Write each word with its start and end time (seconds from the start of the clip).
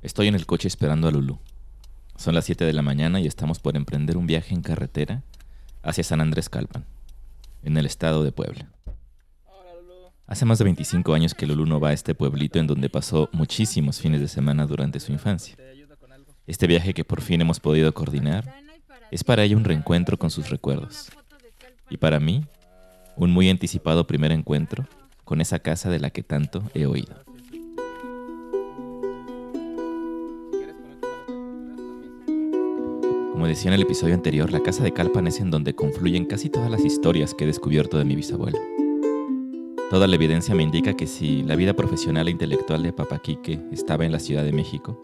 Estoy 0.00 0.28
en 0.28 0.36
el 0.36 0.46
coche 0.46 0.68
esperando 0.68 1.08
a 1.08 1.10
Lulu. 1.10 1.38
Son 2.16 2.32
las 2.32 2.44
7 2.44 2.64
de 2.64 2.72
la 2.72 2.82
mañana 2.82 3.20
y 3.20 3.26
estamos 3.26 3.58
por 3.58 3.76
emprender 3.76 4.16
un 4.16 4.28
viaje 4.28 4.54
en 4.54 4.62
carretera 4.62 5.24
hacia 5.82 6.04
San 6.04 6.20
Andrés 6.20 6.48
Calpan, 6.48 6.84
en 7.64 7.76
el 7.76 7.84
estado 7.84 8.22
de 8.22 8.30
Puebla. 8.30 8.68
Hace 10.28 10.44
más 10.44 10.58
de 10.58 10.64
25 10.64 11.14
años 11.14 11.34
que 11.34 11.46
Lulu 11.46 11.66
no 11.66 11.80
va 11.80 11.88
a 11.88 11.92
este 11.94 12.14
pueblito 12.14 12.60
en 12.60 12.68
donde 12.68 12.88
pasó 12.88 13.28
muchísimos 13.32 14.00
fines 14.00 14.20
de 14.20 14.28
semana 14.28 14.66
durante 14.66 15.00
su 15.00 15.10
infancia. 15.10 15.56
Este 16.46 16.68
viaje 16.68 16.94
que 16.94 17.04
por 17.04 17.20
fin 17.20 17.40
hemos 17.40 17.58
podido 17.58 17.92
coordinar 17.92 18.54
es 19.10 19.24
para 19.24 19.42
ella 19.42 19.56
un 19.56 19.64
reencuentro 19.64 20.16
con 20.16 20.30
sus 20.30 20.48
recuerdos. 20.48 21.10
Y 21.90 21.96
para 21.96 22.20
mí, 22.20 22.44
un 23.16 23.32
muy 23.32 23.50
anticipado 23.50 24.06
primer 24.06 24.30
encuentro 24.30 24.86
con 25.24 25.40
esa 25.40 25.58
casa 25.58 25.90
de 25.90 25.98
la 25.98 26.10
que 26.10 26.22
tanto 26.22 26.62
he 26.72 26.86
oído. 26.86 27.27
Como 33.38 33.46
decía 33.46 33.68
en 33.68 33.74
el 33.74 33.82
episodio 33.82 34.14
anterior, 34.14 34.50
la 34.50 34.64
casa 34.64 34.82
de 34.82 34.90
Calpan 34.90 35.28
es 35.28 35.38
en 35.38 35.52
donde 35.52 35.72
confluyen 35.72 36.24
casi 36.24 36.50
todas 36.50 36.68
las 36.72 36.84
historias 36.84 37.34
que 37.34 37.44
he 37.44 37.46
descubierto 37.46 37.96
de 37.96 38.04
mi 38.04 38.16
bisabuelo. 38.16 38.58
Toda 39.90 40.08
la 40.08 40.16
evidencia 40.16 40.56
me 40.56 40.64
indica 40.64 40.94
que 40.94 41.06
si 41.06 41.44
la 41.44 41.54
vida 41.54 41.72
profesional 41.72 42.26
e 42.26 42.32
intelectual 42.32 42.82
de 42.82 42.92
Papa 42.92 43.20
Quique 43.20 43.60
estaba 43.70 44.04
en 44.04 44.10
la 44.10 44.18
Ciudad 44.18 44.42
de 44.42 44.50
México, 44.50 45.00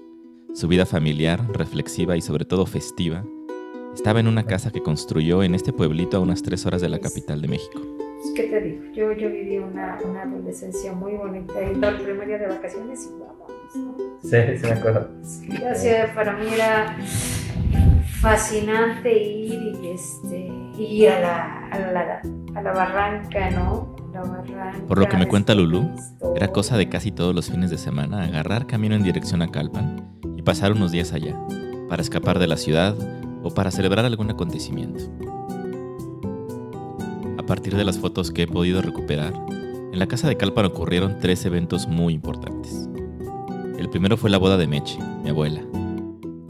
su 0.52 0.66
vida 0.66 0.84
familiar, 0.84 1.46
reflexiva 1.52 2.16
y 2.16 2.22
sobre 2.22 2.44
todo 2.44 2.66
festiva, 2.66 3.24
estaba 3.94 4.18
en 4.18 4.26
una 4.26 4.42
casa 4.42 4.72
que 4.72 4.82
construyó 4.82 5.44
en 5.44 5.54
este 5.54 5.72
pueblito 5.72 6.16
a 6.16 6.20
unas 6.20 6.42
tres 6.42 6.66
horas 6.66 6.82
de 6.82 6.88
la 6.88 6.98
capital 6.98 7.40
de 7.40 7.46
México. 7.46 7.82
¿Qué 8.34 8.42
te 8.48 8.60
digo? 8.60 8.82
Yo, 8.94 9.12
yo 9.12 9.30
viví 9.30 9.58
una, 9.58 10.00
una 10.04 10.22
adolescencia 10.22 10.92
muy 10.92 11.12
bonita 11.12 11.54
y 11.62 11.76
la 11.76 11.96
primera 11.96 12.36
de 12.36 12.48
vacaciones 12.48 13.08
y 13.08 13.20
vámonos, 13.20 13.76
¿no? 13.76 13.96
Sí, 14.22 14.36
sí 14.56 14.66
me 14.66 14.72
acuerdo. 14.72 15.08
Sí, 15.22 15.48
o 15.52 15.74
sea, 15.76 16.12
para 16.12 16.36
mí 16.36 16.46
era 16.52 16.96
fascinante 18.24 19.22
ir 19.22 19.76
y 19.82 19.88
este, 19.88 20.50
ir 20.78 21.10
a 21.10 21.20
la, 21.20 21.68
a 21.70 21.78
la, 21.78 22.22
a 22.54 22.62
la 22.62 22.72
barranca, 22.72 23.50
¿no? 23.50 23.94
Por 24.88 24.98
lo 24.98 25.08
que 25.10 25.18
me 25.18 25.28
cuenta 25.28 25.54
Lulu, 25.54 25.90
era 26.34 26.48
cosa 26.48 26.78
de 26.78 26.88
casi 26.88 27.12
todos 27.12 27.34
los 27.34 27.50
fines 27.50 27.68
de 27.68 27.76
semana 27.76 28.24
agarrar 28.24 28.66
camino 28.66 28.94
en 28.94 29.02
dirección 29.02 29.42
a 29.42 29.48
Calpan 29.48 30.08
y 30.38 30.42
pasar 30.42 30.72
unos 30.72 30.90
días 30.90 31.12
allá, 31.12 31.38
para 31.90 32.00
escapar 32.00 32.38
de 32.38 32.46
la 32.46 32.56
ciudad 32.56 32.96
o 33.42 33.52
para 33.52 33.70
celebrar 33.70 34.06
algún 34.06 34.30
acontecimiento. 34.30 35.04
A 37.36 37.42
partir 37.44 37.76
de 37.76 37.84
las 37.84 37.98
fotos 37.98 38.30
que 38.30 38.44
he 38.44 38.46
podido 38.46 38.80
recuperar, 38.80 39.34
en 39.92 39.98
la 39.98 40.06
casa 40.06 40.28
de 40.28 40.38
Calpan 40.38 40.64
ocurrieron 40.64 41.18
tres 41.20 41.44
eventos 41.44 41.88
muy 41.88 42.14
importantes. 42.14 42.88
El 43.78 43.90
primero 43.90 44.16
fue 44.16 44.30
la 44.30 44.38
boda 44.38 44.56
de 44.56 44.66
Meche, 44.66 44.98
mi 45.22 45.28
abuela. 45.28 45.60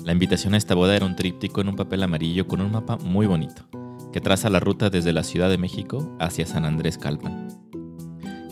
La 0.04 0.12
invitación 0.12 0.52
a 0.52 0.58
esta 0.58 0.74
boda 0.74 0.94
era 0.94 1.06
un 1.06 1.16
tríptico 1.16 1.62
en 1.62 1.70
un 1.70 1.76
papel 1.76 2.02
amarillo 2.02 2.46
con 2.46 2.60
un 2.60 2.70
mapa 2.70 2.98
muy 2.98 3.24
bonito, 3.26 3.62
que 4.12 4.20
traza 4.20 4.50
la 4.50 4.60
ruta 4.60 4.90
desde 4.90 5.14
la 5.14 5.22
Ciudad 5.22 5.48
de 5.48 5.56
México 5.56 6.14
hacia 6.20 6.44
San 6.44 6.66
Andrés 6.66 6.98
Calpan. 6.98 7.48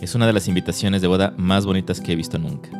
Es 0.01 0.15
una 0.15 0.25
de 0.25 0.33
las 0.33 0.47
invitaciones 0.47 1.03
de 1.03 1.07
boda 1.07 1.35
más 1.37 1.67
bonitas 1.67 2.01
que 2.01 2.13
he 2.13 2.15
visto 2.15 2.39
nunca. 2.39 2.71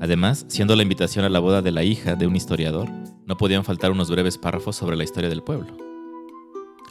Además, 0.00 0.46
siendo 0.48 0.74
la 0.74 0.84
invitación 0.84 1.26
a 1.26 1.28
la 1.28 1.38
boda 1.38 1.60
de 1.60 1.70
la 1.70 1.84
hija 1.84 2.16
de 2.16 2.26
un 2.26 2.34
historiador, 2.34 2.88
no 3.26 3.36
podían 3.36 3.62
faltar 3.62 3.90
unos 3.90 4.10
breves 4.10 4.38
párrafos 4.38 4.76
sobre 4.76 4.96
la 4.96 5.04
historia 5.04 5.28
del 5.28 5.42
pueblo. 5.42 5.76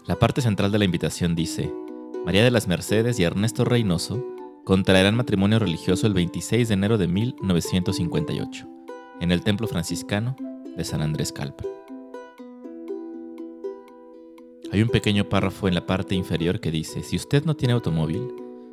La 0.05 0.19
parte 0.19 0.41
central 0.41 0.71
de 0.71 0.77
la 0.77 0.85
invitación 0.85 1.33
dice, 1.33 1.73
María 2.27 2.43
de 2.43 2.51
las 2.51 2.67
Mercedes 2.67 3.19
y 3.19 3.23
Ernesto 3.23 3.65
Reynoso 3.65 4.23
contraerán 4.65 5.15
matrimonio 5.15 5.57
religioso 5.57 6.05
el 6.05 6.13
26 6.13 6.67
de 6.67 6.73
enero 6.75 6.99
de 6.99 7.07
1958, 7.07 8.67
en 9.19 9.31
el 9.31 9.41
templo 9.41 9.67
franciscano 9.67 10.35
de 10.79 10.85
San 10.85 11.01
Andrés 11.01 11.33
Calpan. 11.33 11.67
Hay 14.71 14.81
un 14.81 14.87
pequeño 14.87 15.27
párrafo 15.27 15.67
en 15.67 15.75
la 15.75 15.85
parte 15.85 16.15
inferior 16.15 16.61
que 16.61 16.71
dice, 16.71 17.03
si 17.03 17.17
usted 17.17 17.43
no 17.43 17.55
tiene 17.55 17.73
automóvil, 17.73 18.21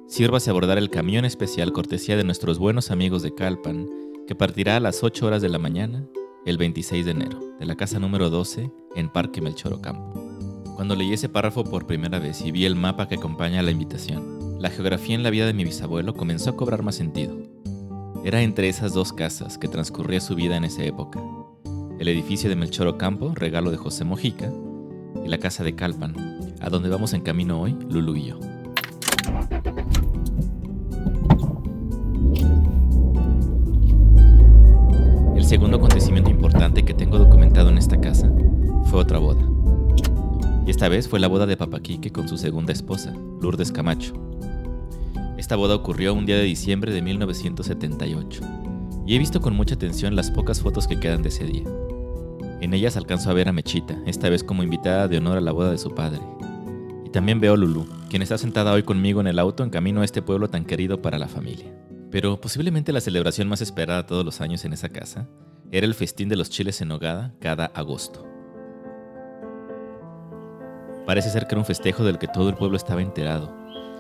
sírvase 0.07 0.49
a 0.49 0.53
abordar 0.53 0.79
el 0.79 0.89
camión 0.89 1.25
especial 1.25 1.73
cortesía 1.73 2.17
de 2.17 2.23
nuestros 2.23 2.61
buenos 2.61 2.93
amigos 2.93 3.23
de 3.23 3.35
Calpan, 3.35 3.89
que 4.29 4.37
partirá 4.37 4.77
a 4.77 4.81
las 4.81 5.03
8 5.03 5.27
horas 5.27 5.43
de 5.43 5.49
la 5.49 5.59
mañana 5.59 6.07
el 6.45 6.59
26 6.59 7.05
de 7.05 7.11
enero, 7.11 7.41
de 7.59 7.67
la 7.67 7.75
casa 7.75 7.99
número 7.99 8.31
12 8.31 8.71
en 8.95 9.09
Parque 9.09 9.41
Melchor 9.41 9.73
Ocampo. 9.73 10.15
Cuando 10.77 10.95
leí 10.95 11.13
ese 11.13 11.29
párrafo 11.29 11.65
por 11.65 11.89
primera 11.89 12.21
vez 12.21 12.41
y 12.41 12.53
vi 12.53 12.67
el 12.67 12.77
mapa 12.77 13.09
que 13.09 13.17
acompaña 13.17 13.59
a 13.59 13.63
la 13.65 13.73
invitación, 13.73 14.61
la 14.61 14.71
geografía 14.71 15.17
en 15.17 15.25
la 15.25 15.31
vida 15.31 15.47
de 15.47 15.55
mi 15.55 15.65
bisabuelo 15.65 16.15
comenzó 16.15 16.51
a 16.51 16.57
cobrar 16.57 16.85
más 16.85 16.95
sentido. 16.95 17.37
Era 18.23 18.43
entre 18.43 18.69
esas 18.69 18.93
dos 18.93 19.13
casas 19.13 19.59
que 19.59 19.67
transcurría 19.67 20.21
su 20.21 20.37
vida 20.37 20.57
en 20.57 20.65
esa 20.65 20.85
época. 20.85 21.21
El 21.99 22.09
edificio 22.09 22.51
de 22.51 22.57
Melchor 22.57 22.89
Ocampo, 22.89 23.33
regalo 23.35 23.71
de 23.71 23.79
José 23.79 24.05
Mojica, 24.05 24.53
y 25.25 25.29
la 25.29 25.39
casa 25.39 25.65
de 25.65 25.75
Calpan, 25.75 26.15
a 26.61 26.69
donde 26.69 26.91
vamos 26.91 27.15
en 27.15 27.23
camino 27.23 27.59
hoy, 27.59 27.75
Lulu 27.89 28.17
y 28.17 28.27
yo. 28.27 28.39
El 35.37 35.45
segundo 35.45 35.79
acontecimiento 35.79 36.31
importante 36.31 36.85
que 36.85 36.93
tengo 36.93 37.19
documentado 37.19 37.71
en 37.71 37.79
esta 37.79 37.99
casa 37.99 38.31
fue 38.91 39.01
otra 39.01 39.19
boda. 39.19 39.49
Y 40.67 40.71
esta 40.71 40.91
vez 40.91 41.09
fue 41.09 41.19
la 41.19 41.29
boda 41.29 41.47
de 41.47 41.57
Papaquique 41.57 42.13
con 42.13 42.29
su 42.29 42.37
segunda 42.37 42.75
esposa, 42.75 43.15
Lourdes 43.41 43.73
Camacho. 43.73 44.13
Esta 45.39 45.57
boda 45.57 45.75
ocurrió 45.75 46.13
un 46.13 46.27
día 46.27 46.37
de 46.37 46.43
diciembre 46.43 46.93
de 46.93 47.01
1978, 47.01 48.43
y 49.07 49.15
he 49.15 49.19
visto 49.19 49.41
con 49.41 49.57
mucha 49.57 49.77
atención 49.77 50.15
las 50.15 50.31
pocas 50.31 50.61
fotos 50.61 50.87
que 50.87 51.01
quedan 51.01 51.23
de 51.23 51.31
ese 51.31 51.45
día. 51.45 51.65
En 52.61 52.73
ellas 52.73 52.97
alcanzo 52.97 53.31
a 53.31 53.35
ver 53.35 53.49
a 53.49 53.53
Mechita, 53.53 53.99
esta 54.07 54.31
vez 54.31 54.43
como 54.43 54.63
invitada 54.63 55.09
de 55.09 55.19
honor 55.19 55.37
a 55.39 55.43
la 55.43 55.53
boda 55.53 55.71
de 55.71 55.79
su 55.79 55.95
padre. 55.95 56.21
Y 57.05 57.11
también 57.11 57.39
veo 57.39 57.53
a 57.53 57.57
Lulu, 57.57 57.87
quien 58.09 58.23
está 58.23 58.39
sentada 58.39 58.73
hoy 58.73 58.83
conmigo 58.83 59.21
en 59.21 59.27
el 59.27 59.39
auto 59.39 59.63
en 59.63 59.71
camino 59.71 60.01
a 60.01 60.05
este 60.05 60.23
pueblo 60.23 60.49
tan 60.49 60.65
querido 60.65 61.03
para 61.03 61.19
la 61.19 61.29
familia. 61.29 61.73
Pero 62.11 62.41
posiblemente 62.41 62.93
la 62.93 63.01
celebración 63.01 63.47
más 63.49 63.61
esperada 63.61 64.07
todos 64.07 64.25
los 64.25 64.41
años 64.41 64.65
en 64.65 64.73
esa 64.73 64.89
casa 64.89 65.29
era 65.71 65.87
el 65.87 65.95
festín 65.95 66.29
de 66.29 66.37
los 66.37 66.49
chiles 66.49 66.81
en 66.81 66.89
nogada 66.89 67.35
cada 67.41 67.67
agosto. 67.67 68.27
Parece 71.05 71.31
ser 71.31 71.47
que 71.47 71.55
era 71.55 71.61
un 71.61 71.67
festejo 71.67 72.05
del 72.05 72.19
que 72.19 72.27
todo 72.27 72.49
el 72.49 72.57
pueblo 72.57 72.77
estaba 72.77 73.03
enterado. 73.03 73.55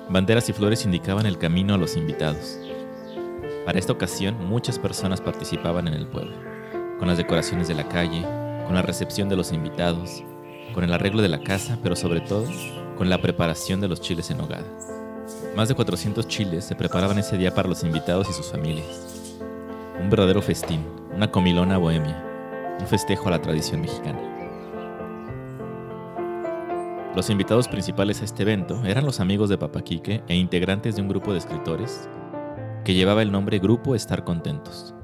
Banderas 0.08 0.48
y 0.48 0.52
flores 0.52 0.84
indicaban 0.84 1.26
el 1.26 1.38
camino 1.38 1.74
a 1.74 1.78
los 1.78 1.96
invitados. 1.96 2.58
Para 3.64 3.78
esta 3.78 3.92
ocasión 3.92 4.36
muchas 4.48 4.78
personas 4.78 5.20
participaban 5.20 5.88
en 5.88 5.94
el 5.94 6.06
pueblo, 6.06 6.36
con 6.98 7.08
las 7.08 7.18
decoraciones 7.18 7.68
de 7.68 7.74
la 7.74 7.88
calle, 7.88 8.24
con 8.66 8.74
la 8.74 8.82
recepción 8.82 9.28
de 9.28 9.36
los 9.36 9.52
invitados, 9.52 10.22
con 10.74 10.84
el 10.84 10.92
arreglo 10.92 11.22
de 11.22 11.28
la 11.28 11.40
casa, 11.40 11.78
pero 11.82 11.96
sobre 11.96 12.20
todo 12.20 12.46
con 12.96 13.08
la 13.08 13.20
preparación 13.20 13.80
de 13.80 13.88
los 13.88 14.00
chiles 14.00 14.30
en 14.30 14.38
nogada. 14.38 14.66
Más 15.54 15.68
de 15.68 15.74
400 15.74 16.26
chiles 16.28 16.64
se 16.64 16.74
preparaban 16.74 17.18
ese 17.18 17.38
día 17.38 17.54
para 17.54 17.68
los 17.68 17.82
invitados 17.82 18.28
y 18.28 18.32
sus 18.32 18.50
familias. 18.50 19.38
Un 20.00 20.10
verdadero 20.10 20.42
festín, 20.42 20.84
una 21.14 21.30
comilona 21.30 21.78
bohemia, 21.78 22.22
un 22.80 22.86
festejo 22.86 23.28
a 23.28 23.32
la 23.32 23.40
tradición 23.40 23.80
mexicana. 23.80 24.20
Los 27.14 27.30
invitados 27.30 27.68
principales 27.68 28.20
a 28.20 28.24
este 28.24 28.42
evento 28.42 28.84
eran 28.84 29.06
los 29.06 29.20
amigos 29.20 29.48
de 29.48 29.56
Papaquique 29.56 30.22
e 30.28 30.34
integrantes 30.34 30.96
de 30.96 31.02
un 31.02 31.08
grupo 31.08 31.32
de 31.32 31.38
escritores 31.38 32.08
que 32.84 32.94
llevaba 32.94 33.22
el 33.22 33.32
nombre 33.32 33.58
Grupo 33.58 33.94
Estar 33.94 34.22
Contentos. 34.22 34.95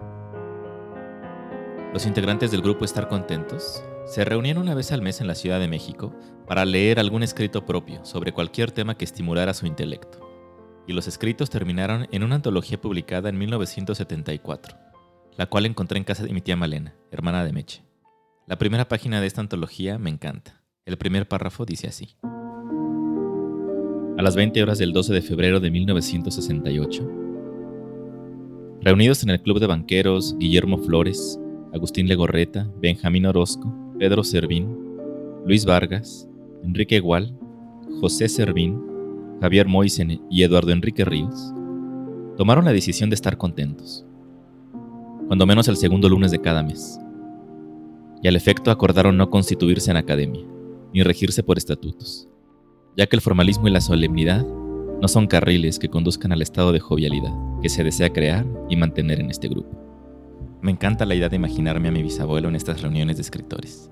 Los 1.92 2.06
integrantes 2.06 2.50
del 2.50 2.62
grupo 2.62 2.86
Estar 2.86 3.06
Contentos 3.06 3.84
se 4.06 4.24
reunían 4.24 4.56
una 4.56 4.74
vez 4.74 4.92
al 4.92 5.02
mes 5.02 5.20
en 5.20 5.26
la 5.26 5.34
Ciudad 5.34 5.60
de 5.60 5.68
México 5.68 6.16
para 6.46 6.64
leer 6.64 6.98
algún 6.98 7.22
escrito 7.22 7.66
propio 7.66 8.02
sobre 8.02 8.32
cualquier 8.32 8.70
tema 8.70 8.96
que 8.96 9.04
estimulara 9.04 9.52
su 9.52 9.66
intelecto, 9.66 10.18
y 10.86 10.94
los 10.94 11.06
escritos 11.06 11.50
terminaron 11.50 12.08
en 12.10 12.22
una 12.22 12.36
antología 12.36 12.80
publicada 12.80 13.28
en 13.28 13.36
1974, 13.36 14.74
la 15.36 15.50
cual 15.50 15.66
encontré 15.66 15.98
en 15.98 16.04
casa 16.04 16.24
de 16.24 16.32
mi 16.32 16.40
tía 16.40 16.56
Malena, 16.56 16.94
hermana 17.10 17.44
de 17.44 17.52
Meche. 17.52 17.84
La 18.46 18.56
primera 18.56 18.88
página 18.88 19.20
de 19.20 19.26
esta 19.26 19.42
antología 19.42 19.98
me 19.98 20.08
encanta. 20.08 20.62
El 20.86 20.96
primer 20.96 21.28
párrafo 21.28 21.66
dice 21.66 21.88
así. 21.88 22.16
A 24.16 24.22
las 24.22 24.34
20 24.34 24.62
horas 24.62 24.78
del 24.78 24.94
12 24.94 25.12
de 25.12 25.20
febrero 25.20 25.60
de 25.60 25.70
1968, 25.70 27.10
reunidos 28.80 29.22
en 29.22 29.30
el 29.30 29.42
Club 29.42 29.60
de 29.60 29.66
Banqueros 29.66 30.36
Guillermo 30.38 30.78
Flores, 30.78 31.38
Agustín 31.72 32.06
Legorreta, 32.06 32.70
Benjamín 32.80 33.24
Orozco, 33.24 33.72
Pedro 33.98 34.22
Servín, 34.24 34.68
Luis 35.46 35.64
Vargas, 35.64 36.28
Enrique 36.62 37.00
Gual, 37.00 37.34
José 38.00 38.28
Servín, 38.28 38.78
Javier 39.40 39.66
Moisen 39.66 40.20
y 40.30 40.42
Eduardo 40.42 40.72
Enrique 40.72 41.04
Ríos, 41.04 41.52
tomaron 42.36 42.64
la 42.64 42.72
decisión 42.72 43.08
de 43.10 43.14
estar 43.14 43.38
contentos, 43.38 44.04
cuando 45.26 45.46
menos 45.46 45.66
el 45.68 45.76
segundo 45.76 46.08
lunes 46.08 46.30
de 46.30 46.40
cada 46.40 46.62
mes, 46.62 47.00
y 48.22 48.28
al 48.28 48.36
efecto 48.36 48.70
acordaron 48.70 49.16
no 49.16 49.30
constituirse 49.30 49.90
en 49.90 49.96
academia, 49.96 50.44
ni 50.92 51.02
regirse 51.02 51.42
por 51.42 51.56
estatutos, 51.56 52.28
ya 52.96 53.06
que 53.06 53.16
el 53.16 53.22
formalismo 53.22 53.66
y 53.66 53.70
la 53.70 53.80
solemnidad 53.80 54.46
no 55.00 55.08
son 55.08 55.26
carriles 55.26 55.78
que 55.78 55.88
conduzcan 55.88 56.32
al 56.32 56.42
estado 56.42 56.70
de 56.70 56.80
jovialidad 56.80 57.32
que 57.62 57.68
se 57.68 57.82
desea 57.82 58.12
crear 58.12 58.46
y 58.68 58.76
mantener 58.76 59.20
en 59.20 59.30
este 59.30 59.48
grupo. 59.48 59.91
Me 60.62 60.70
encanta 60.70 61.04
la 61.04 61.16
idea 61.16 61.28
de 61.28 61.34
imaginarme 61.34 61.88
a 61.88 61.90
mi 61.90 62.04
bisabuelo 62.04 62.48
en 62.48 62.54
estas 62.54 62.82
reuniones 62.82 63.16
de 63.16 63.22
escritores, 63.22 63.90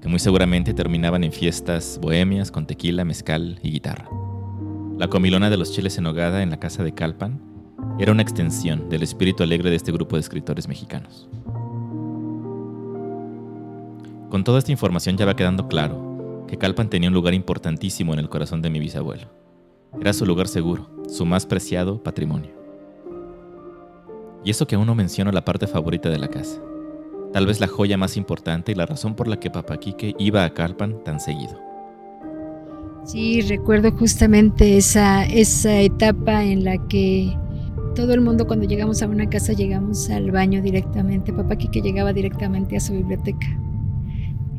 que 0.00 0.06
muy 0.06 0.20
seguramente 0.20 0.72
terminaban 0.72 1.24
en 1.24 1.32
fiestas 1.32 1.98
bohemias 2.00 2.52
con 2.52 2.68
tequila, 2.68 3.04
mezcal 3.04 3.58
y 3.64 3.72
guitarra. 3.72 4.08
La 4.96 5.08
comilona 5.08 5.50
de 5.50 5.56
los 5.56 5.72
chiles 5.72 5.98
en 5.98 6.06
hogada 6.06 6.44
en 6.44 6.50
la 6.50 6.60
casa 6.60 6.84
de 6.84 6.94
Calpan 6.94 7.42
era 7.98 8.12
una 8.12 8.22
extensión 8.22 8.88
del 8.88 9.02
espíritu 9.02 9.42
alegre 9.42 9.70
de 9.70 9.76
este 9.76 9.90
grupo 9.90 10.14
de 10.14 10.20
escritores 10.20 10.68
mexicanos. 10.68 11.28
Con 14.30 14.44
toda 14.44 14.60
esta 14.60 14.70
información 14.70 15.16
ya 15.16 15.26
va 15.26 15.34
quedando 15.34 15.66
claro 15.66 16.44
que 16.46 16.58
Calpan 16.58 16.90
tenía 16.90 17.08
un 17.08 17.14
lugar 17.14 17.34
importantísimo 17.34 18.12
en 18.12 18.20
el 18.20 18.28
corazón 18.28 18.62
de 18.62 18.70
mi 18.70 18.78
bisabuelo. 18.78 19.32
Era 20.00 20.12
su 20.12 20.24
lugar 20.26 20.46
seguro, 20.46 20.88
su 21.08 21.26
más 21.26 21.44
preciado 21.44 22.00
patrimonio. 22.00 22.63
Y 24.44 24.50
eso 24.50 24.66
que 24.66 24.76
aún 24.76 24.86
no 24.86 24.94
menciono 24.94 25.32
la 25.32 25.44
parte 25.44 25.66
favorita 25.66 26.10
de 26.10 26.18
la 26.18 26.28
casa. 26.28 26.60
Tal 27.32 27.46
vez 27.46 27.58
la 27.60 27.66
joya 27.66 27.96
más 27.96 28.16
importante 28.16 28.72
y 28.72 28.74
la 28.74 28.86
razón 28.86 29.16
por 29.16 29.26
la 29.26 29.40
que 29.40 29.50
Papá 29.50 29.78
Quique 29.78 30.14
iba 30.18 30.44
a 30.44 30.54
Calpan 30.54 31.02
tan 31.02 31.18
seguido. 31.18 31.58
Sí, 33.04 33.42
recuerdo 33.42 33.92
justamente 33.92 34.76
esa, 34.76 35.24
esa 35.24 35.80
etapa 35.80 36.44
en 36.44 36.64
la 36.64 36.78
que 36.88 37.36
todo 37.94 38.14
el 38.14 38.20
mundo 38.20 38.46
cuando 38.46 38.66
llegamos 38.66 39.02
a 39.02 39.06
una 39.06 39.28
casa 39.28 39.52
llegamos 39.52 40.10
al 40.10 40.30
baño 40.30 40.62
directamente. 40.62 41.32
Papá 41.32 41.56
Quique 41.56 41.80
llegaba 41.80 42.12
directamente 42.12 42.76
a 42.76 42.80
su 42.80 42.92
biblioteca. 42.92 43.46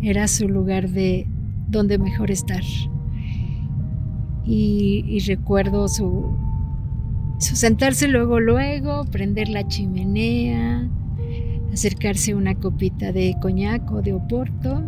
Era 0.02 0.28
su 0.28 0.48
lugar 0.48 0.90
de 0.90 1.28
donde 1.68 1.98
mejor 1.98 2.32
estar. 2.32 2.64
Y, 4.46 5.20
recuerdo 5.28 5.88
su, 5.88 6.36
su 6.45 6.45
sentarse 7.38 8.08
luego, 8.08 8.40
luego, 8.40 9.06
prender 9.06 9.50
la 9.50 9.68
chimenea, 9.68 10.90
acercarse 11.72 12.32
a 12.32 12.36
una 12.38 12.56
copita 12.56 13.12
de 13.12 13.36
coñac 13.42 13.92
o 13.92 14.02
de 14.02 14.14
oporto 14.14 14.84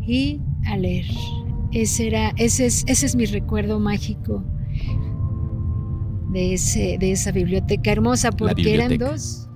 y 0.00 0.40
a 0.66 0.76
leer. 0.76 1.06
Ese, 1.72 2.08
era, 2.08 2.32
ese, 2.36 2.66
es, 2.66 2.84
ese 2.86 3.06
es 3.06 3.16
mi 3.16 3.24
recuerdo 3.24 3.80
mágico 3.80 4.44
de, 6.30 6.54
ese, 6.54 6.98
de 6.98 7.12
esa 7.12 7.32
biblioteca 7.32 7.92
hermosa, 7.92 8.30
porque 8.30 8.74
eran 8.74 8.98
dos. 8.98 9.48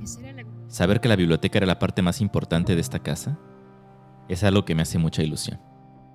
Saber 0.69 1.01
que 1.01 1.09
la 1.09 1.17
biblioteca 1.17 1.59
era 1.59 1.67
la 1.67 1.79
parte 1.79 2.03
más 2.03 2.21
importante 2.21 2.75
de 2.75 2.81
esta 2.81 2.99
casa 2.99 3.39
es 4.29 4.45
algo 4.45 4.65
que 4.65 4.75
me 4.75 4.83
hace 4.83 4.99
mucha 4.99 5.23
ilusión. 5.23 5.61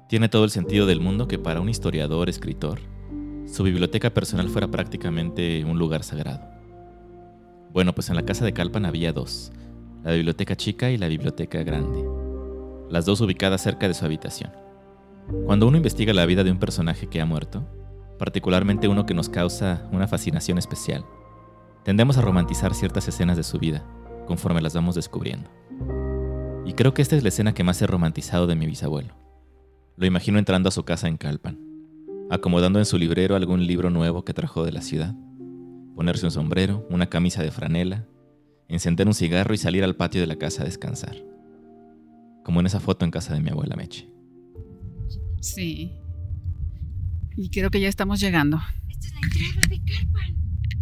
Tiene 0.08 0.30
todo 0.30 0.44
el 0.44 0.50
sentido 0.50 0.86
del 0.86 1.00
mundo 1.00 1.28
que 1.28 1.40
para 1.40 1.62
un 1.62 1.70
historiador, 1.70 2.30
escritor, 2.30 2.80
su 3.48 3.64
biblioteca 3.64 4.10
personal 4.14 4.50
fuera 4.50 4.68
prácticamente 4.68 5.64
un 5.66 5.78
lugar 5.78 6.04
sagrado. 6.04 6.42
Bueno, 7.74 7.94
pues 7.94 8.10
en 8.10 8.16
la 8.16 8.24
casa 8.24 8.46
de 8.46 8.54
Calpan 8.54 8.86
había 8.86 9.14
dos, 9.14 9.52
la 10.04 10.12
biblioteca 10.12 10.56
chica 10.56 10.90
y 10.90 10.98
la 10.98 11.08
biblioteca 11.08 11.64
grande, 11.64 12.04
las 12.90 13.06
dos 13.06 13.22
ubicadas 13.22 13.62
cerca 13.62 13.88
de 13.88 13.94
su 13.94 14.06
habitación. 14.06 14.52
Cuando 15.46 15.68
uno 15.68 15.78
investiga 15.78 16.14
la 16.14 16.26
vida 16.26 16.44
de 16.44 16.52
un 16.52 16.60
personaje 16.60 17.08
que 17.08 17.22
ha 17.22 17.26
muerto, 17.26 17.66
particularmente 18.20 18.88
uno 18.88 19.06
que 19.06 19.14
nos 19.14 19.30
causa 19.30 19.88
una 19.92 20.08
fascinación 20.08 20.58
especial, 20.58 21.06
tendemos 21.84 22.18
a 22.18 22.22
romantizar 22.22 22.74
ciertas 22.74 23.08
escenas 23.08 23.38
de 23.38 23.44
su 23.44 23.58
vida 23.58 23.86
conforme 24.28 24.62
las 24.62 24.74
vamos 24.74 24.96
descubriendo. 24.96 25.50
Y 26.66 26.74
creo 26.74 26.94
que 26.94 27.02
esta 27.02 27.16
es 27.16 27.24
la 27.24 27.30
escena 27.30 27.54
que 27.54 27.64
más 27.64 27.82
he 27.82 27.88
romantizado 27.88 28.48
de 28.48 28.56
mi 28.56 28.66
bisabuelo. 28.66 29.16
Lo 29.98 30.06
imagino 30.06 30.40
entrando 30.40 30.70
a 30.70 30.72
su 30.72 30.84
casa 30.84 31.08
en 31.08 31.18
Calpan, 31.18 31.71
acomodando 32.32 32.80
en 32.80 32.86
su 32.86 32.98
librero 32.98 33.36
algún 33.36 33.68
libro 33.68 33.90
nuevo 33.90 34.24
que 34.24 34.34
trajo 34.34 34.64
de 34.64 34.72
la 34.72 34.82
ciudad, 34.82 35.14
ponerse 35.96 36.26
un 36.26 36.32
sombrero, 36.32 36.88
una 36.90 37.08
camisa 37.08 37.44
de 37.44 37.52
franela, 37.52 38.08
encender 38.70 39.06
un 39.06 39.14
cigarro 39.14 39.54
y 39.54 39.58
salir 39.58 39.84
al 39.84 39.98
patio 39.98 40.22
de 40.22 40.28
la 40.28 40.38
casa 40.38 40.62
a 40.62 40.66
descansar. 40.66 41.18
Como 42.46 42.62
en 42.62 42.68
esa 42.68 42.80
foto 42.80 43.04
en 43.04 43.12
casa 43.12 43.34
de 43.34 43.42
mi 43.42 43.50
abuela 43.50 43.76
Meche. 43.76 44.10
Sí. 45.42 45.92
Y 47.36 47.50
creo 47.50 47.70
que 47.70 47.82
ya 47.82 47.90
estamos 47.90 48.22
llegando. 48.22 48.62
Esta 48.88 49.08
es 49.08 49.14
la 49.14 49.20
entrada 49.20 49.68
de 49.68 49.82
Calpan. 49.84 50.36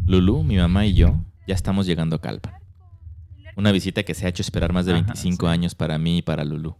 Lulu, 0.05 0.43
mi 0.43 0.57
mamá 0.57 0.85
y 0.85 0.93
yo 0.93 1.25
ya 1.47 1.55
estamos 1.55 1.87
llegando 1.87 2.17
a 2.17 2.21
Calpan. 2.21 2.53
Una 3.57 3.71
visita 3.71 4.03
que 4.03 4.13
se 4.13 4.27
ha 4.27 4.29
hecho 4.29 4.43
esperar 4.43 4.71
más 4.71 4.85
de 4.85 4.93
25 4.93 5.47
años 5.47 5.73
para 5.73 5.97
mí 5.97 6.19
y 6.19 6.21
para 6.21 6.45
Lulu. 6.45 6.77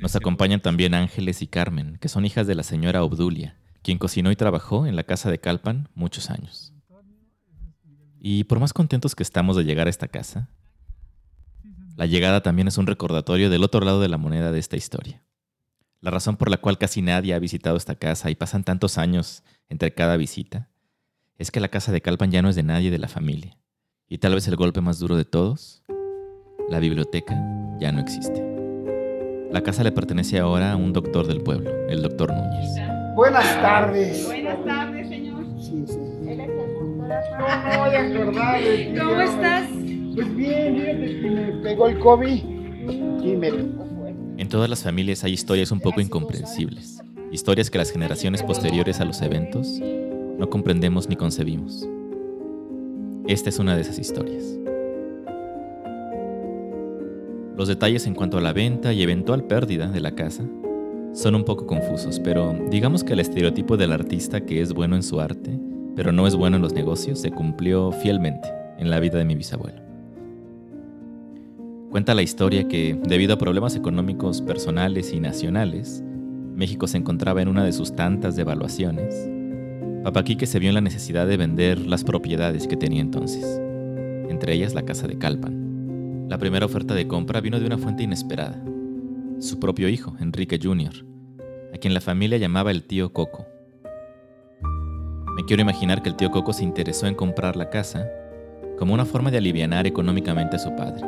Nos 0.00 0.14
acompañan 0.14 0.60
también 0.60 0.94
Ángeles 0.94 1.42
y 1.42 1.48
Carmen, 1.48 1.98
que 2.00 2.08
son 2.08 2.24
hijas 2.24 2.46
de 2.46 2.54
la 2.54 2.62
señora 2.62 3.02
Obdulia, 3.02 3.56
quien 3.82 3.98
cocinó 3.98 4.30
y 4.30 4.36
trabajó 4.36 4.86
en 4.86 4.94
la 4.94 5.02
casa 5.02 5.30
de 5.30 5.38
Calpan 5.38 5.88
muchos 5.94 6.30
años. 6.30 6.72
Y 8.20 8.44
por 8.44 8.60
más 8.60 8.72
contentos 8.72 9.14
que 9.14 9.22
estamos 9.22 9.56
de 9.56 9.64
llegar 9.64 9.86
a 9.86 9.90
esta 9.90 10.08
casa, 10.08 10.48
la 11.96 12.06
llegada 12.06 12.42
también 12.42 12.68
es 12.68 12.78
un 12.78 12.86
recordatorio 12.86 13.50
del 13.50 13.64
otro 13.64 13.80
lado 13.80 14.00
de 14.00 14.08
la 14.08 14.18
moneda 14.18 14.52
de 14.52 14.60
esta 14.60 14.76
historia. 14.76 15.22
La 16.00 16.12
razón 16.12 16.36
por 16.36 16.48
la 16.48 16.58
cual 16.58 16.78
casi 16.78 17.02
nadie 17.02 17.34
ha 17.34 17.40
visitado 17.40 17.76
esta 17.76 17.96
casa 17.96 18.30
y 18.30 18.36
pasan 18.36 18.62
tantos 18.62 18.98
años 18.98 19.42
entre 19.68 19.92
cada 19.92 20.16
visita 20.16 20.68
es 21.38 21.50
que 21.50 21.60
la 21.60 21.68
casa 21.68 21.90
de 21.90 22.00
Calpan 22.00 22.30
ya 22.30 22.40
no 22.40 22.48
es 22.48 22.56
de 22.56 22.62
nadie 22.62 22.92
de 22.92 22.98
la 22.98 23.08
familia. 23.08 23.58
Y 24.08 24.18
tal 24.18 24.34
vez 24.34 24.46
el 24.46 24.56
golpe 24.56 24.80
más 24.80 25.00
duro 25.00 25.16
de 25.16 25.24
todos, 25.24 25.82
la 26.68 26.78
biblioteca 26.78 27.36
ya 27.80 27.90
no 27.90 28.00
existe. 28.00 28.47
La 29.50 29.62
casa 29.62 29.82
le 29.82 29.92
pertenece 29.92 30.38
ahora 30.38 30.72
a 30.72 30.76
un 30.76 30.92
doctor 30.92 31.26
del 31.26 31.40
pueblo, 31.40 31.70
el 31.88 32.02
doctor 32.02 32.32
Núñez. 32.34 32.70
Buenas 33.14 33.60
tardes. 33.62 34.26
Buenas 34.26 34.62
tardes, 34.64 35.08
señor. 35.08 35.44
Sí, 35.58 35.84
sí. 35.86 35.98
Él 36.28 36.40
es 36.40 36.48
el 36.48 38.14
doctor 38.14 38.34
¿Cómo 38.98 39.20
estás? 39.22 39.68
Pues 40.14 40.36
bien, 40.36 40.76
fíjate 40.76 41.20
que 41.20 41.30
me 41.30 41.52
pegó 41.62 41.88
el 41.88 41.98
COVID 41.98 42.42
y 43.22 43.36
me 43.36 43.48
En 44.36 44.48
todas 44.48 44.68
las 44.68 44.82
familias 44.82 45.24
hay 45.24 45.32
historias 45.32 45.70
un 45.70 45.80
poco 45.80 46.02
incomprensibles, 46.02 47.02
historias 47.32 47.70
que 47.70 47.78
las 47.78 47.90
generaciones 47.90 48.42
posteriores 48.42 49.00
a 49.00 49.06
los 49.06 49.22
eventos 49.22 49.80
no 50.38 50.50
comprendemos 50.50 51.08
ni 51.08 51.16
concebimos. 51.16 51.88
Esta 53.26 53.48
es 53.48 53.58
una 53.58 53.74
de 53.76 53.82
esas 53.82 53.98
historias. 53.98 54.44
Los 57.58 57.66
detalles 57.66 58.06
en 58.06 58.14
cuanto 58.14 58.38
a 58.38 58.40
la 58.40 58.52
venta 58.52 58.92
y 58.92 59.02
eventual 59.02 59.42
pérdida 59.42 59.88
de 59.88 59.98
la 59.98 60.12
casa 60.12 60.44
son 61.12 61.34
un 61.34 61.42
poco 61.42 61.66
confusos, 61.66 62.20
pero 62.20 62.56
digamos 62.70 63.02
que 63.02 63.14
el 63.14 63.18
estereotipo 63.18 63.76
del 63.76 63.90
artista 63.90 64.42
que 64.42 64.60
es 64.60 64.72
bueno 64.72 64.94
en 64.94 65.02
su 65.02 65.18
arte, 65.18 65.58
pero 65.96 66.12
no 66.12 66.28
es 66.28 66.36
bueno 66.36 66.54
en 66.54 66.62
los 66.62 66.72
negocios, 66.72 67.18
se 67.18 67.32
cumplió 67.32 67.90
fielmente 67.90 68.48
en 68.78 68.90
la 68.90 69.00
vida 69.00 69.18
de 69.18 69.24
mi 69.24 69.34
bisabuelo. 69.34 69.82
Cuenta 71.90 72.14
la 72.14 72.22
historia 72.22 72.68
que, 72.68 72.96
debido 73.08 73.34
a 73.34 73.38
problemas 73.38 73.74
económicos 73.74 74.40
personales 74.40 75.12
y 75.12 75.18
nacionales, 75.18 76.04
México 76.54 76.86
se 76.86 76.98
encontraba 76.98 77.42
en 77.42 77.48
una 77.48 77.64
de 77.64 77.72
sus 77.72 77.96
tantas 77.96 78.36
devaluaciones. 78.36 79.28
Papaquique 80.04 80.46
se 80.46 80.60
vio 80.60 80.68
en 80.68 80.76
la 80.76 80.80
necesidad 80.80 81.26
de 81.26 81.36
vender 81.36 81.80
las 81.80 82.04
propiedades 82.04 82.68
que 82.68 82.76
tenía 82.76 83.00
entonces, 83.00 83.60
entre 84.28 84.52
ellas 84.52 84.74
la 84.74 84.84
casa 84.84 85.08
de 85.08 85.18
Calpan. 85.18 85.67
La 86.28 86.36
primera 86.36 86.66
oferta 86.66 86.94
de 86.94 87.08
compra 87.08 87.40
vino 87.40 87.58
de 87.58 87.64
una 87.64 87.78
fuente 87.78 88.02
inesperada. 88.02 88.62
Su 89.40 89.58
propio 89.58 89.88
hijo, 89.88 90.14
Enrique 90.20 90.60
Jr., 90.62 90.92
a 91.74 91.78
quien 91.78 91.94
la 91.94 92.02
familia 92.02 92.36
llamaba 92.36 92.70
el 92.70 92.84
tío 92.84 93.14
Coco. 93.14 93.46
Me 95.34 95.44
quiero 95.46 95.62
imaginar 95.62 96.02
que 96.02 96.10
el 96.10 96.16
tío 96.16 96.30
Coco 96.30 96.52
se 96.52 96.64
interesó 96.64 97.06
en 97.06 97.14
comprar 97.14 97.56
la 97.56 97.70
casa 97.70 98.06
como 98.78 98.92
una 98.92 99.06
forma 99.06 99.30
de 99.30 99.38
aliviar 99.38 99.86
económicamente 99.86 100.56
a 100.56 100.58
su 100.58 100.76
padre. 100.76 101.02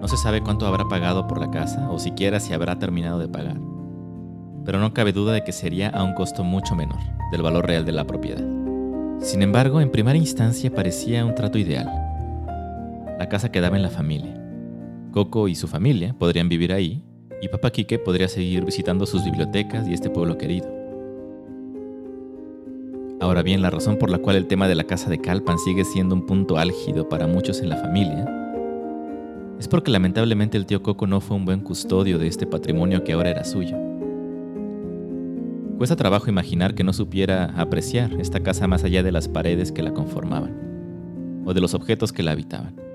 No 0.00 0.08
se 0.08 0.16
sabe 0.16 0.40
cuánto 0.40 0.66
habrá 0.66 0.88
pagado 0.88 1.26
por 1.26 1.40
la 1.40 1.50
casa 1.50 1.90
o 1.90 1.98
siquiera 1.98 2.40
si 2.40 2.54
habrá 2.54 2.78
terminado 2.78 3.18
de 3.18 3.28
pagar, 3.28 3.60
pero 4.64 4.78
no 4.78 4.94
cabe 4.94 5.12
duda 5.12 5.34
de 5.34 5.44
que 5.44 5.52
sería 5.52 5.90
a 5.90 6.02
un 6.02 6.14
costo 6.14 6.42
mucho 6.42 6.74
menor 6.74 7.00
del 7.32 7.42
valor 7.42 7.66
real 7.66 7.84
de 7.84 7.92
la 7.92 8.06
propiedad. 8.06 8.44
Sin 9.20 9.42
embargo, 9.42 9.82
en 9.82 9.90
primera 9.90 10.16
instancia 10.16 10.72
parecía 10.72 11.26
un 11.26 11.34
trato 11.34 11.58
ideal 11.58 12.08
la 13.18 13.28
casa 13.28 13.50
quedaba 13.50 13.76
en 13.76 13.82
la 13.82 13.90
familia. 13.90 14.37
Coco 15.12 15.48
y 15.48 15.54
su 15.54 15.68
familia 15.68 16.14
podrían 16.18 16.48
vivir 16.48 16.72
ahí 16.72 17.02
y 17.40 17.48
Papá 17.48 17.70
Quique 17.70 17.98
podría 17.98 18.28
seguir 18.28 18.64
visitando 18.64 19.06
sus 19.06 19.24
bibliotecas 19.24 19.88
y 19.88 19.94
este 19.94 20.10
pueblo 20.10 20.38
querido. 20.38 20.68
Ahora 23.20 23.42
bien, 23.42 23.62
la 23.62 23.70
razón 23.70 23.98
por 23.98 24.10
la 24.10 24.18
cual 24.18 24.36
el 24.36 24.46
tema 24.46 24.68
de 24.68 24.74
la 24.74 24.84
casa 24.84 25.10
de 25.10 25.18
Calpan 25.18 25.58
sigue 25.58 25.84
siendo 25.84 26.14
un 26.14 26.26
punto 26.26 26.56
álgido 26.56 27.08
para 27.08 27.26
muchos 27.26 27.60
en 27.60 27.68
la 27.68 27.76
familia 27.76 28.34
es 29.58 29.66
porque 29.66 29.90
lamentablemente 29.90 30.56
el 30.56 30.66
tío 30.66 30.82
Coco 30.82 31.06
no 31.06 31.20
fue 31.20 31.36
un 31.36 31.44
buen 31.44 31.60
custodio 31.60 32.18
de 32.18 32.28
este 32.28 32.46
patrimonio 32.46 33.02
que 33.02 33.12
ahora 33.12 33.30
era 33.30 33.44
suyo. 33.44 33.76
Cuesta 35.78 35.96
trabajo 35.96 36.28
imaginar 36.28 36.74
que 36.74 36.84
no 36.84 36.92
supiera 36.92 37.46
apreciar 37.56 38.12
esta 38.20 38.40
casa 38.40 38.68
más 38.68 38.84
allá 38.84 39.02
de 39.02 39.12
las 39.12 39.28
paredes 39.28 39.72
que 39.72 39.82
la 39.82 39.92
conformaban 39.92 41.42
o 41.44 41.54
de 41.54 41.60
los 41.60 41.74
objetos 41.74 42.12
que 42.12 42.22
la 42.22 42.32
habitaban. 42.32 42.87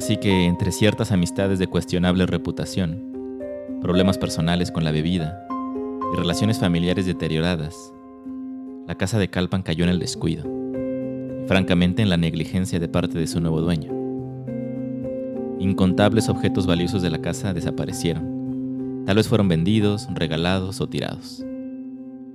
Así 0.00 0.16
que 0.16 0.46
entre 0.46 0.72
ciertas 0.72 1.12
amistades 1.12 1.58
de 1.58 1.66
cuestionable 1.66 2.24
reputación, 2.24 3.02
problemas 3.82 4.16
personales 4.16 4.72
con 4.72 4.82
la 4.82 4.92
bebida 4.92 5.46
y 6.14 6.16
relaciones 6.16 6.58
familiares 6.58 7.04
deterioradas, 7.04 7.92
la 8.88 8.94
casa 8.94 9.18
de 9.18 9.28
Calpan 9.28 9.62
cayó 9.62 9.84
en 9.84 9.90
el 9.90 9.98
descuido 9.98 10.46
y 11.44 11.46
francamente 11.46 12.00
en 12.00 12.08
la 12.08 12.16
negligencia 12.16 12.80
de 12.80 12.88
parte 12.88 13.18
de 13.18 13.26
su 13.26 13.42
nuevo 13.42 13.60
dueño. 13.60 13.92
incontables 15.58 16.30
objetos 16.30 16.66
valiosos 16.66 17.02
de 17.02 17.10
la 17.10 17.20
casa 17.20 17.52
desaparecieron. 17.52 19.04
Tal 19.04 19.16
vez 19.16 19.28
fueron 19.28 19.48
vendidos, 19.48 20.08
regalados 20.14 20.80
o 20.80 20.88
tirados. 20.88 21.44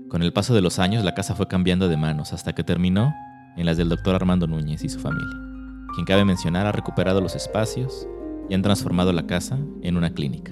Con 0.07 0.21
el 0.21 0.33
paso 0.33 0.53
de 0.53 0.61
los 0.61 0.77
años 0.77 1.03
la 1.03 1.15
casa 1.15 1.33
fue 1.33 1.47
cambiando 1.47 1.89
de 1.89 1.97
manos 1.97 2.31
hasta 2.31 2.53
que 2.53 2.63
terminó 2.63 3.11
en 3.57 3.65
las 3.65 3.75
del 3.75 3.89
doctor 3.89 4.13
Armando 4.13 4.45
Núñez 4.45 4.83
y 4.83 4.89
su 4.89 4.99
familia, 4.99 5.54
quien 5.95 6.05
cabe 6.05 6.25
mencionar 6.25 6.67
ha 6.67 6.73
recuperado 6.73 7.21
los 7.21 7.35
espacios 7.35 8.05
y 8.49 8.53
han 8.53 8.61
transformado 8.61 9.13
la 9.13 9.27
casa 9.27 9.57
en 9.81 9.95
una 9.95 10.13
clínica. 10.13 10.51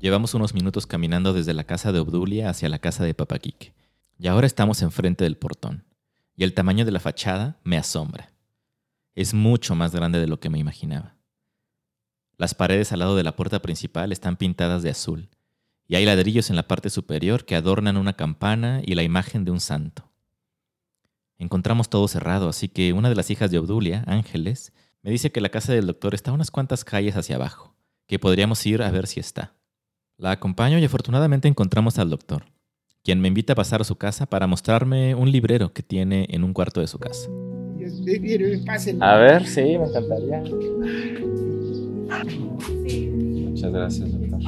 Llevamos 0.00 0.34
unos 0.34 0.54
minutos 0.54 0.88
caminando 0.88 1.32
desde 1.32 1.54
la 1.54 1.62
casa 1.62 1.92
de 1.92 2.00
Obdulia 2.00 2.50
hacia 2.50 2.68
la 2.68 2.80
casa 2.80 3.04
de 3.04 3.14
Papaquique, 3.14 3.76
y 4.18 4.26
ahora 4.26 4.48
estamos 4.48 4.82
enfrente 4.82 5.22
del 5.22 5.38
portón, 5.38 5.84
y 6.34 6.42
el 6.42 6.52
tamaño 6.52 6.84
de 6.84 6.90
la 6.90 6.98
fachada 6.98 7.60
me 7.62 7.78
asombra. 7.78 8.32
Es 9.14 9.32
mucho 9.32 9.76
más 9.76 9.94
grande 9.94 10.18
de 10.18 10.26
lo 10.26 10.40
que 10.40 10.50
me 10.50 10.58
imaginaba. 10.58 11.14
Las 12.38 12.54
paredes 12.56 12.90
al 12.90 12.98
lado 12.98 13.14
de 13.14 13.22
la 13.22 13.36
puerta 13.36 13.62
principal 13.62 14.10
están 14.10 14.36
pintadas 14.36 14.82
de 14.82 14.90
azul, 14.90 15.30
y 15.86 15.94
hay 15.94 16.04
ladrillos 16.04 16.50
en 16.50 16.56
la 16.56 16.66
parte 16.66 16.90
superior 16.90 17.44
que 17.44 17.54
adornan 17.54 17.96
una 17.96 18.14
campana 18.14 18.82
y 18.84 18.96
la 18.96 19.04
imagen 19.04 19.44
de 19.44 19.52
un 19.52 19.60
santo. 19.60 20.11
Encontramos 21.42 21.90
todo 21.90 22.06
cerrado, 22.06 22.48
así 22.48 22.68
que 22.68 22.92
una 22.92 23.08
de 23.08 23.16
las 23.16 23.28
hijas 23.28 23.50
de 23.50 23.58
Obdulia, 23.58 24.04
Ángeles, 24.06 24.72
me 25.02 25.10
dice 25.10 25.32
que 25.32 25.40
la 25.40 25.48
casa 25.48 25.72
del 25.72 25.88
doctor 25.88 26.14
está 26.14 26.30
unas 26.30 26.52
cuantas 26.52 26.84
calles 26.84 27.16
hacia 27.16 27.34
abajo, 27.34 27.74
que 28.06 28.20
podríamos 28.20 28.64
ir 28.64 28.80
a 28.80 28.92
ver 28.92 29.08
si 29.08 29.18
está. 29.18 29.52
La 30.18 30.30
acompaño 30.30 30.78
y 30.78 30.84
afortunadamente 30.84 31.48
encontramos 31.48 31.98
al 31.98 32.10
doctor, 32.10 32.44
quien 33.02 33.20
me 33.20 33.26
invita 33.26 33.54
a 33.54 33.56
pasar 33.56 33.80
a 33.80 33.84
su 33.84 33.96
casa 33.96 34.26
para 34.26 34.46
mostrarme 34.46 35.16
un 35.16 35.32
librero 35.32 35.72
que 35.72 35.82
tiene 35.82 36.28
en 36.30 36.44
un 36.44 36.52
cuarto 36.52 36.80
de 36.80 36.86
su 36.86 37.00
casa. 37.00 37.28
A 39.00 39.16
ver, 39.16 39.44
sí, 39.44 39.62
me 39.62 39.86
encantaría. 39.88 40.44
Muchas 43.48 43.72
gracias, 43.72 44.12
doctor. 44.12 44.40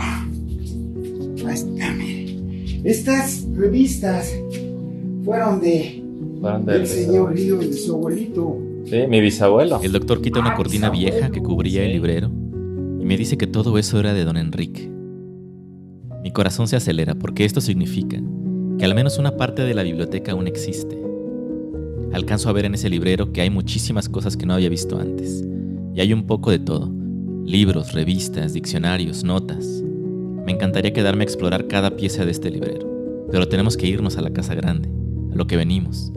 Estas 2.84 3.44
revistas 3.56 4.32
fueron 5.24 5.60
de 5.60 6.03
Fueron 6.44 6.66
del 6.66 6.80
del 6.80 6.86
señor 6.86 7.32
Río 7.32 7.62
y 7.62 7.68
de 7.68 7.72
su 7.72 7.94
abuelito. 7.94 8.58
Sí, 8.84 9.06
mi 9.08 9.22
bisabuelo. 9.22 9.80
El 9.82 9.92
doctor 9.92 10.20
quita 10.20 10.40
una 10.40 10.54
cortina 10.54 10.90
vieja 10.90 11.30
que 11.30 11.40
cubría 11.40 11.82
el 11.86 11.92
librero 11.92 12.26
y 13.00 13.04
me 13.06 13.16
dice 13.16 13.38
que 13.38 13.46
todo 13.46 13.78
eso 13.78 13.98
era 13.98 14.12
de 14.12 14.26
don 14.26 14.36
Enrique. 14.36 14.90
Mi 16.22 16.30
corazón 16.32 16.68
se 16.68 16.76
acelera 16.76 17.14
porque 17.14 17.46
esto 17.46 17.62
significa 17.62 18.20
que 18.78 18.84
al 18.84 18.94
menos 18.94 19.18
una 19.18 19.38
parte 19.38 19.62
de 19.62 19.72
la 19.72 19.84
biblioteca 19.84 20.32
aún 20.32 20.46
existe. 20.46 21.02
Alcanzo 22.12 22.50
a 22.50 22.52
ver 22.52 22.66
en 22.66 22.74
ese 22.74 22.90
librero 22.90 23.32
que 23.32 23.40
hay 23.40 23.48
muchísimas 23.48 24.10
cosas 24.10 24.36
que 24.36 24.44
no 24.44 24.52
había 24.52 24.68
visto 24.68 24.98
antes. 24.98 25.42
Y 25.94 26.00
hay 26.02 26.12
un 26.12 26.26
poco 26.26 26.50
de 26.50 26.58
todo. 26.58 26.92
Libros, 27.46 27.94
revistas, 27.94 28.52
diccionarios, 28.52 29.24
notas. 29.24 29.64
Me 30.44 30.52
encantaría 30.52 30.92
quedarme 30.92 31.22
a 31.22 31.24
explorar 31.24 31.68
cada 31.68 31.96
pieza 31.96 32.26
de 32.26 32.32
este 32.32 32.50
librero. 32.50 33.26
Pero 33.30 33.48
tenemos 33.48 33.78
que 33.78 33.86
irnos 33.86 34.18
a 34.18 34.20
la 34.20 34.34
casa 34.34 34.54
grande, 34.54 34.90
a 35.32 35.36
lo 35.36 35.46
que 35.46 35.56
venimos. 35.56 36.12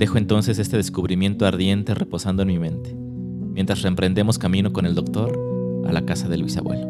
Dejo 0.00 0.16
entonces 0.16 0.58
este 0.58 0.78
descubrimiento 0.78 1.44
ardiente 1.44 1.94
reposando 1.94 2.40
en 2.40 2.48
mi 2.48 2.58
mente, 2.58 2.94
mientras 2.94 3.82
reemprendemos 3.82 4.38
camino 4.38 4.72
con 4.72 4.86
el 4.86 4.94
doctor 4.94 5.84
a 5.86 5.92
la 5.92 6.06
casa 6.06 6.26
del 6.26 6.42
bisabuelo. 6.42 6.86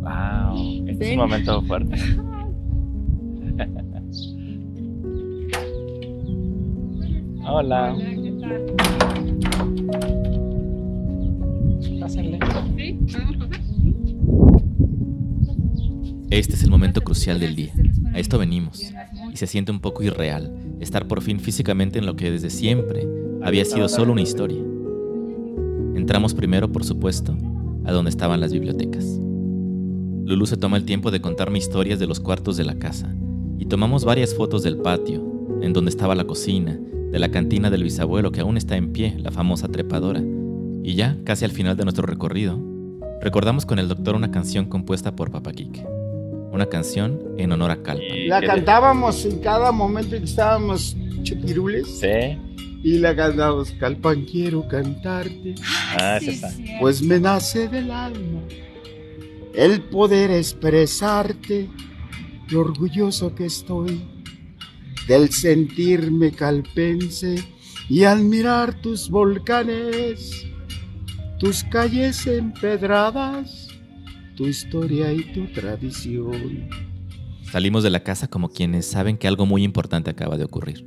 Wow, 0.00 0.88
este 0.88 1.04
es 1.04 1.12
un 1.12 1.18
momento 1.18 1.62
fuerte. 1.62 1.94
Hola. 7.46 7.96
Pásenle. 12.00 12.40
Este 16.30 16.54
es 16.54 16.64
el 16.64 16.70
momento 16.70 17.00
crucial 17.02 17.38
del 17.38 17.54
día. 17.54 17.72
A 18.12 18.18
esto 18.18 18.38
venimos. 18.38 18.92
Y 19.32 19.38
se 19.38 19.46
siente 19.46 19.72
un 19.72 19.80
poco 19.80 20.02
irreal 20.02 20.54
estar 20.78 21.08
por 21.08 21.22
fin 21.22 21.40
físicamente 21.40 21.98
en 21.98 22.06
lo 22.06 22.16
que 22.16 22.30
desde 22.30 22.50
siempre 22.50 23.08
había 23.42 23.64
sido 23.64 23.88
solo 23.88 24.12
una 24.12 24.20
historia. 24.20 24.62
Entramos 25.94 26.34
primero, 26.34 26.70
por 26.70 26.84
supuesto, 26.84 27.36
a 27.84 27.92
donde 27.92 28.10
estaban 28.10 28.40
las 28.40 28.52
bibliotecas. 28.52 29.04
Lulu 30.24 30.46
se 30.46 30.56
toma 30.56 30.76
el 30.76 30.84
tiempo 30.84 31.10
de 31.10 31.20
contarme 31.20 31.58
historias 31.58 31.98
de 31.98 32.06
los 32.06 32.20
cuartos 32.20 32.56
de 32.56 32.64
la 32.64 32.78
casa 32.78 33.14
y 33.58 33.66
tomamos 33.66 34.04
varias 34.04 34.34
fotos 34.34 34.62
del 34.62 34.76
patio, 34.76 35.22
en 35.62 35.72
donde 35.72 35.90
estaba 35.90 36.14
la 36.14 36.24
cocina, 36.24 36.78
de 37.10 37.18
la 37.18 37.30
cantina 37.30 37.70
del 37.70 37.84
bisabuelo 37.84 38.32
que 38.32 38.40
aún 38.40 38.56
está 38.56 38.76
en 38.76 38.92
pie, 38.92 39.16
la 39.18 39.30
famosa 39.30 39.68
trepadora. 39.68 40.22
Y 40.82 40.94
ya, 40.94 41.16
casi 41.24 41.44
al 41.44 41.52
final 41.52 41.76
de 41.76 41.84
nuestro 41.84 42.06
recorrido, 42.06 42.58
recordamos 43.20 43.66
con 43.66 43.78
el 43.78 43.88
doctor 43.88 44.14
una 44.14 44.30
canción 44.30 44.66
compuesta 44.66 45.14
por 45.14 45.30
Papa 45.30 45.52
Quique. 45.52 45.84
Una 46.52 46.66
canción 46.66 47.34
en 47.38 47.50
honor 47.50 47.72
a 47.72 47.82
Calpa. 47.82 48.04
La 48.26 48.40
cantábamos 48.40 49.24
en 49.24 49.40
cada 49.40 49.72
momento 49.72 50.10
que 50.10 50.24
estábamos 50.24 50.96
chupirules. 51.22 51.98
Sí. 51.98 52.38
Y 52.84 52.98
la 52.98 53.16
cantábamos, 53.16 53.72
Calpan, 53.72 54.24
quiero 54.24 54.68
cantarte. 54.68 55.54
Ah, 55.98 56.18
esa 56.20 56.30
está. 56.30 56.50
Pues 56.80 57.02
me 57.02 57.18
nace 57.18 57.68
del 57.68 57.90
alma 57.90 58.42
el 59.54 59.82
poder 59.82 60.30
expresarte 60.30 61.68
lo 62.48 62.60
orgulloso 62.60 63.34
que 63.34 63.46
estoy 63.46 64.02
del 65.06 65.30
sentirme 65.30 66.32
calpense 66.32 67.44
y 67.88 68.04
admirar 68.04 68.80
tus 68.80 69.10
volcanes, 69.10 70.46
tus 71.38 71.64
calles 71.64 72.26
empedradas, 72.26 73.68
tu 74.36 74.46
historia 74.46 75.12
y 75.12 75.32
tu 75.32 75.46
tradición. 75.46 76.68
Salimos 77.50 77.82
de 77.82 77.90
la 77.90 78.00
casa 78.00 78.28
como 78.28 78.48
quienes 78.48 78.86
saben 78.86 79.18
que 79.18 79.28
algo 79.28 79.44
muy 79.46 79.62
importante 79.62 80.10
acaba 80.10 80.38
de 80.38 80.44
ocurrir. 80.44 80.86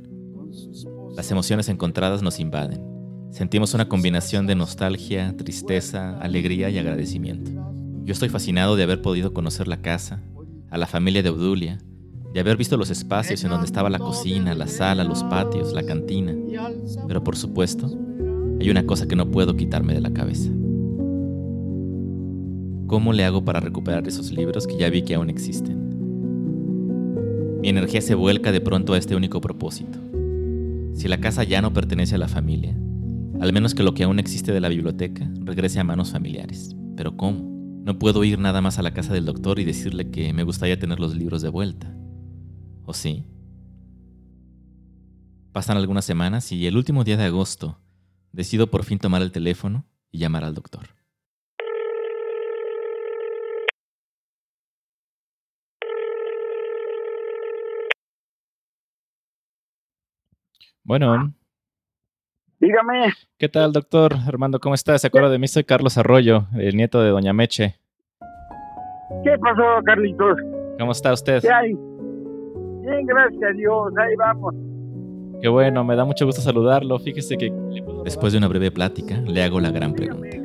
Las 1.14 1.30
emociones 1.30 1.68
encontradas 1.68 2.22
nos 2.22 2.40
invaden. 2.40 2.82
Sentimos 3.30 3.74
una 3.74 3.88
combinación 3.88 4.46
de 4.46 4.54
nostalgia, 4.54 5.36
tristeza, 5.36 6.18
alegría 6.18 6.70
y 6.70 6.78
agradecimiento. 6.78 7.50
Yo 8.04 8.12
estoy 8.12 8.28
fascinado 8.28 8.76
de 8.76 8.82
haber 8.82 9.02
podido 9.02 9.32
conocer 9.32 9.68
la 9.68 9.80
casa, 9.80 10.22
a 10.70 10.78
la 10.78 10.86
familia 10.86 11.22
de 11.22 11.30
Obdulia, 11.30 11.78
de 12.32 12.40
haber 12.40 12.56
visto 12.56 12.76
los 12.76 12.90
espacios 12.90 13.44
en 13.44 13.50
donde 13.50 13.66
estaba 13.66 13.90
la 13.90 13.98
cocina, 13.98 14.54
la 14.54 14.66
sala, 14.66 15.04
los 15.04 15.22
patios, 15.24 15.72
la 15.72 15.84
cantina. 15.84 16.34
Pero 17.06 17.22
por 17.22 17.36
supuesto, 17.36 17.86
hay 18.60 18.70
una 18.70 18.86
cosa 18.86 19.06
que 19.06 19.16
no 19.16 19.30
puedo 19.30 19.56
quitarme 19.56 19.94
de 19.94 20.00
la 20.00 20.12
cabeza. 20.12 20.50
¿Cómo 22.86 23.12
le 23.12 23.24
hago 23.24 23.44
para 23.44 23.58
recuperar 23.58 24.06
esos 24.06 24.30
libros 24.30 24.66
que 24.68 24.76
ya 24.76 24.88
vi 24.90 25.02
que 25.02 25.16
aún 25.16 25.28
existen? 25.28 25.96
Mi 27.60 27.68
energía 27.68 28.00
se 28.00 28.14
vuelca 28.14 28.52
de 28.52 28.60
pronto 28.60 28.92
a 28.92 28.98
este 28.98 29.16
único 29.16 29.40
propósito. 29.40 29.98
Si 30.94 31.08
la 31.08 31.18
casa 31.18 31.42
ya 31.42 31.60
no 31.60 31.72
pertenece 31.72 32.14
a 32.14 32.18
la 32.18 32.28
familia, 32.28 32.76
al 33.40 33.52
menos 33.52 33.74
que 33.74 33.82
lo 33.82 33.92
que 33.92 34.04
aún 34.04 34.20
existe 34.20 34.52
de 34.52 34.60
la 34.60 34.68
biblioteca 34.68 35.28
regrese 35.40 35.80
a 35.80 35.84
manos 35.84 36.12
familiares. 36.12 36.76
Pero 36.96 37.16
¿cómo? 37.16 37.56
No 37.84 37.98
puedo 37.98 38.22
ir 38.22 38.38
nada 38.38 38.60
más 38.60 38.78
a 38.78 38.82
la 38.82 38.94
casa 38.94 39.12
del 39.12 39.24
doctor 39.24 39.58
y 39.58 39.64
decirle 39.64 40.10
que 40.12 40.32
me 40.32 40.44
gustaría 40.44 40.78
tener 40.78 41.00
los 41.00 41.16
libros 41.16 41.42
de 41.42 41.48
vuelta. 41.48 41.92
¿O 42.84 42.94
sí? 42.94 43.24
Pasan 45.50 45.76
algunas 45.76 46.04
semanas 46.04 46.52
y 46.52 46.66
el 46.66 46.76
último 46.76 47.02
día 47.02 47.16
de 47.16 47.24
agosto 47.24 47.80
decido 48.32 48.70
por 48.70 48.84
fin 48.84 48.98
tomar 48.98 49.22
el 49.22 49.32
teléfono 49.32 49.86
y 50.12 50.18
llamar 50.18 50.44
al 50.44 50.54
doctor. 50.54 50.95
Bueno, 60.86 61.34
Dígame, 62.60 63.12
¿qué 63.38 63.48
tal, 63.48 63.72
doctor? 63.72 64.14
Armando, 64.24 64.60
¿cómo 64.60 64.76
estás? 64.76 65.00
¿Se 65.00 65.08
acuerda 65.08 65.28
de 65.28 65.38
mí? 65.40 65.48
Soy 65.48 65.64
Carlos 65.64 65.98
Arroyo, 65.98 66.44
el 66.56 66.76
nieto 66.76 67.02
de 67.02 67.10
Doña 67.10 67.32
Meche. 67.32 67.74
¿Qué 69.24 69.36
pasó, 69.40 69.82
Carlitos? 69.84 70.38
¿Cómo 70.78 70.92
está 70.92 71.12
usted? 71.12 71.42
¿Qué 71.42 71.50
hay? 71.50 71.72
Bien, 71.72 73.04
gracias 73.04 73.42
a 73.42 73.52
Dios, 73.56 73.92
ahí 73.98 74.14
vamos. 74.16 74.54
Qué 75.42 75.48
bueno, 75.48 75.82
me 75.82 75.96
da 75.96 76.04
mucho 76.04 76.24
gusto 76.24 76.40
saludarlo. 76.40 77.00
Fíjese 77.00 77.36
que 77.36 77.52
después 78.04 78.32
de 78.32 78.38
una 78.38 78.46
breve 78.46 78.70
plática 78.70 79.20
le 79.26 79.42
hago 79.42 79.58
la 79.58 79.72
gran 79.72 79.92
pregunta. 79.92 80.36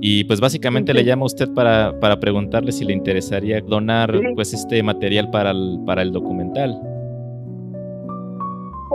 Y 0.00 0.22
pues 0.24 0.40
básicamente 0.40 0.94
le 0.94 1.02
llamo 1.02 1.24
a 1.24 1.26
usted 1.26 1.52
para, 1.52 1.98
para 1.98 2.20
preguntarle 2.20 2.70
si 2.70 2.84
le 2.84 2.92
interesaría 2.92 3.60
donar 3.60 4.16
pues 4.36 4.54
este 4.54 4.80
material 4.84 5.28
para 5.32 5.50
el, 5.50 5.80
para 5.84 6.02
el 6.02 6.12
documental. 6.12 6.80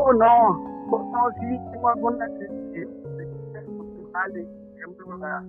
Oh, 0.08 0.14
no. 0.14 0.86
Oh, 0.92 1.12
no, 1.12 1.30
sí, 1.40 1.58
tengo 1.72 1.90
algunas 1.90 2.30
este, 2.40 2.88
por 2.88 3.22
ejemplo, 4.78 5.18
la- 5.18 5.44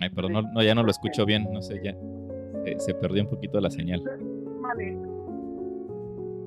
Ay, 0.00 0.08
perdón, 0.10 0.32
no, 0.32 0.42
no, 0.54 0.62
ya 0.62 0.74
no 0.74 0.82
lo 0.82 0.90
escucho 0.90 1.26
bien, 1.26 1.46
no 1.52 1.60
sé, 1.60 1.80
ya 1.84 1.94
se, 2.64 2.78
se 2.80 2.94
perdió 2.94 3.22
un 3.22 3.28
poquito 3.28 3.60
la 3.60 3.68
señal. 3.70 4.02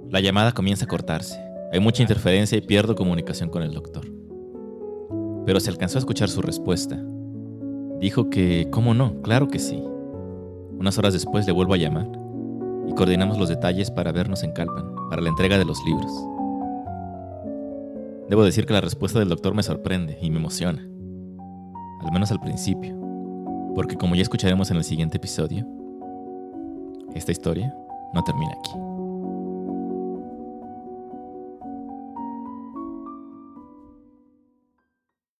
La 0.10 0.19
llamada 0.19 0.51
comienza 0.51 0.86
a 0.86 0.88
cortarse. 0.88 1.39
Hay 1.72 1.79
mucha 1.79 2.01
interferencia 2.01 2.57
y 2.57 2.62
pierdo 2.62 2.95
comunicación 2.95 3.50
con 3.50 3.62
el 3.63 3.74
doctor. 3.74 4.05
pero 5.45 5.60
se 5.60 5.69
alcanzó 5.69 5.98
a 5.98 6.00
escuchar 6.00 6.29
su 6.29 6.41
respuesta. 6.41 6.98
Dijo 8.00 8.29
que, 8.29 8.67
¿cómo 8.72 8.93
no? 8.93 9.22
Claro 9.22 9.48
que 9.50 9.60
sí. 9.60 9.83
Unas 10.79 10.98
horas 10.98 11.13
después 11.13 11.45
le 11.45 11.51
vuelvo 11.53 11.74
a 11.74 11.77
llamar 11.77 12.07
y 12.88 12.93
coordinamos 12.95 13.38
los 13.38 13.50
detalles 13.50 13.91
para 13.91 14.12
vernos 14.12 14.43
en 14.43 14.51
Calpan, 14.53 14.86
para 15.10 15.22
la 15.22 15.29
entrega 15.29 15.57
de 15.57 15.65
los 15.65 15.77
libros. 15.86 16.12
Debo 18.33 18.43
decir 18.43 18.65
que 18.65 18.73
la 18.73 18.81
respuesta 18.81 19.19
del 19.19 19.29
doctor 19.29 19.53
me 19.53 19.61
sorprende 19.61 20.17
y 20.19 20.31
me 20.31 20.37
emociona, 20.37 20.81
al 20.81 22.11
menos 22.11 22.31
al 22.31 22.39
principio, 22.39 22.99
porque 23.75 23.95
como 23.95 24.15
ya 24.15 24.23
escucharemos 24.23 24.71
en 24.71 24.77
el 24.77 24.83
siguiente 24.83 25.17
episodio, 25.17 25.67
esta 27.13 27.31
historia 27.31 27.71
no 28.11 28.23
termina 28.23 28.53
aquí. 28.57 28.71